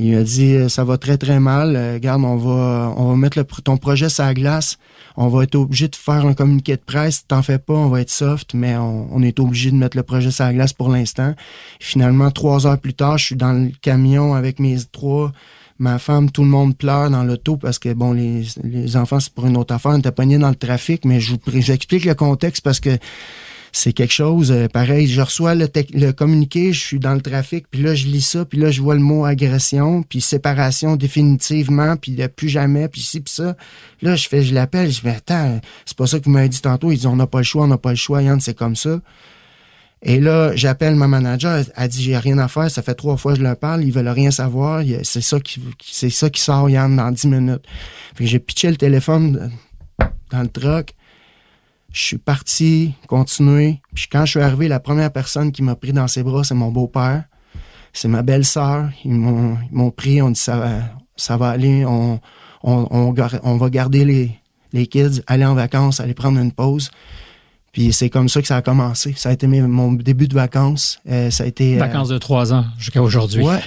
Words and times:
Il 0.00 0.14
m'a 0.14 0.22
dit 0.22 0.54
euh, 0.54 0.68
ça 0.68 0.84
va 0.84 0.96
très 0.96 1.18
très 1.18 1.40
mal. 1.40 1.74
Euh, 1.74 1.94
regarde, 1.94 2.22
on 2.24 2.36
va 2.36 2.94
on 2.96 3.08
va 3.08 3.16
mettre 3.16 3.36
le, 3.36 3.44
ton 3.44 3.76
projet 3.78 4.08
sur 4.08 4.22
la 4.22 4.32
glace. 4.32 4.78
On 5.16 5.26
va 5.26 5.42
être 5.42 5.56
obligé 5.56 5.88
de 5.88 5.96
faire 5.96 6.24
un 6.24 6.34
communiqué 6.34 6.76
de 6.76 6.82
presse. 6.82 7.26
T'en 7.26 7.42
fais 7.42 7.58
pas, 7.58 7.74
on 7.74 7.88
va 7.88 8.00
être 8.00 8.10
soft, 8.10 8.54
mais 8.54 8.76
on, 8.76 9.20
est 9.22 9.40
obligé 9.40 9.72
de 9.72 9.76
mettre 9.76 9.96
le 9.96 10.04
projet 10.04 10.30
sur 10.30 10.44
la 10.44 10.52
glace 10.52 10.72
pour 10.72 10.88
l'instant. 10.88 11.34
Finalement, 11.80 12.30
trois 12.30 12.64
heures 12.68 12.78
plus 12.78 12.94
tard, 12.94 13.18
je 13.18 13.24
suis 13.24 13.36
dans 13.36 13.52
le 13.52 13.72
camion 13.82 14.34
avec 14.34 14.60
mes 14.60 14.76
trois 14.92 15.32
ma 15.80 15.98
femme, 15.98 16.30
tout 16.30 16.42
le 16.42 16.48
monde 16.48 16.76
pleure 16.76 17.08
dans 17.08 17.22
l'auto 17.22 17.56
parce 17.56 17.78
que, 17.78 17.92
bon, 17.92 18.12
les, 18.12 18.44
les 18.64 18.96
enfants, 18.96 19.20
c'est 19.20 19.32
pour 19.32 19.46
une 19.46 19.56
autre 19.56 19.74
affaire. 19.74 19.92
On 19.92 19.98
était 19.98 20.12
pognés 20.12 20.38
dans 20.38 20.48
le 20.48 20.56
trafic, 20.56 21.04
mais 21.04 21.20
je 21.20 21.36
j'explique 21.54 22.04
le 22.04 22.14
contexte 22.14 22.64
parce 22.64 22.80
que 22.80 22.98
c'est 23.78 23.92
quelque 23.92 24.12
chose 24.12 24.50
euh, 24.50 24.66
pareil. 24.66 25.06
Je 25.06 25.20
reçois 25.20 25.54
le, 25.54 25.68
le, 25.94 26.10
communiqué, 26.10 26.72
je 26.72 26.80
suis 26.80 26.98
dans 26.98 27.14
le 27.14 27.20
trafic, 27.20 27.66
puis 27.70 27.80
là, 27.80 27.94
je 27.94 28.06
lis 28.06 28.22
ça, 28.22 28.44
puis 28.44 28.58
là, 28.58 28.72
je 28.72 28.82
vois 28.82 28.94
le 28.94 29.00
mot 29.00 29.24
agression, 29.24 30.02
puis 30.02 30.20
séparation 30.20 30.96
définitivement, 30.96 31.96
puis 31.96 32.16
plus 32.34 32.48
jamais, 32.48 32.88
puis 32.88 33.00
ci, 33.00 33.20
puis 33.20 33.32
ça. 33.32 33.56
Là, 34.02 34.16
je 34.16 34.28
fais, 34.28 34.42
je 34.42 34.52
l'appelle, 34.52 34.90
je 34.90 35.00
dis, 35.00 35.08
attends, 35.08 35.60
c'est 35.86 35.96
pas 35.96 36.08
ça 36.08 36.18
que 36.18 36.24
vous 36.24 36.32
m'avez 36.32 36.48
dit 36.48 36.60
tantôt. 36.60 36.90
Ils 36.90 36.96
disent, 36.96 37.06
on 37.06 37.14
n'a 37.14 37.28
pas 37.28 37.38
le 37.38 37.44
choix, 37.44 37.64
on 37.64 37.68
n'a 37.68 37.78
pas 37.78 37.90
le 37.90 37.96
choix, 37.96 38.20
Yann, 38.20 38.40
c'est 38.40 38.56
comme 38.56 38.74
ça. 38.74 39.00
Et 40.02 40.18
là, 40.18 40.56
j'appelle 40.56 40.96
ma 40.96 41.06
manager, 41.06 41.64
elle 41.76 41.88
dit, 41.88 42.02
j'ai 42.02 42.18
rien 42.18 42.38
à 42.38 42.48
faire, 42.48 42.68
ça 42.70 42.82
fait 42.82 42.94
trois 42.94 43.16
fois 43.16 43.32
que 43.32 43.38
je 43.38 43.44
leur 43.44 43.56
parle, 43.56 43.84
ils 43.84 43.92
veulent 43.92 44.08
rien 44.08 44.32
savoir, 44.32 44.82
c'est 45.04 45.20
ça 45.20 45.38
qui, 45.38 45.60
c'est 45.84 46.10
ça 46.10 46.30
qui 46.30 46.40
sort, 46.40 46.68
Yann, 46.68 46.96
dans 46.96 47.12
dix 47.12 47.28
minutes. 47.28 47.62
Fait 48.16 48.24
que 48.24 48.30
j'ai 48.30 48.40
pitché 48.40 48.70
le 48.70 48.76
téléphone 48.76 49.52
dans 50.30 50.42
le 50.42 50.48
truck, 50.48 50.94
je 51.92 52.02
suis 52.02 52.18
parti, 52.18 52.94
continué. 53.06 53.80
Puis 53.94 54.06
quand 54.10 54.24
je 54.24 54.32
suis 54.32 54.40
arrivé, 54.40 54.68
la 54.68 54.80
première 54.80 55.12
personne 55.12 55.52
qui 55.52 55.62
m'a 55.62 55.74
pris 55.74 55.92
dans 55.92 56.08
ses 56.08 56.22
bras, 56.22 56.44
c'est 56.44 56.54
mon 56.54 56.70
beau-père. 56.70 57.24
C'est 57.92 58.08
ma 58.08 58.22
belle-sœur. 58.22 58.90
Ils 59.04 59.14
m'ont 59.14 59.90
pris, 59.90 60.20
on 60.22 60.30
dit 60.30 60.40
ça 60.40 60.58
va, 60.58 60.70
ça 61.16 61.36
va 61.36 61.48
aller, 61.48 61.84
on, 61.86 62.20
on, 62.62 63.14
on, 63.42 63.56
va 63.56 63.70
garder 63.70 64.04
les, 64.04 64.30
les 64.72 64.86
kids, 64.86 65.22
aller 65.26 65.44
en 65.44 65.54
vacances, 65.54 66.00
aller 66.00 66.14
prendre 66.14 66.38
une 66.38 66.52
pause. 66.52 66.90
Puis 67.72 67.92
c'est 67.92 68.10
comme 68.10 68.28
ça 68.28 68.40
que 68.40 68.48
ça 68.48 68.56
a 68.56 68.62
commencé. 68.62 69.14
Ça 69.16 69.30
a 69.30 69.32
été 69.32 69.46
mon 69.46 69.92
début 69.92 70.28
de 70.28 70.34
vacances. 70.34 71.00
Euh, 71.08 71.30
ça 71.30 71.44
a 71.44 71.46
été. 71.46 71.76
Euh, 71.76 71.78
vacances 71.78 72.08
de 72.08 72.18
trois 72.18 72.52
ans 72.52 72.64
jusqu'à 72.78 73.02
aujourd'hui. 73.02 73.42
Ouais. 73.42 73.60